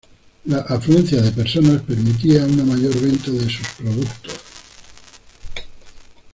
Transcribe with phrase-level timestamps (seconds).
[0.45, 4.33] La afluencia de personas permitía una mayor venta de sus productos.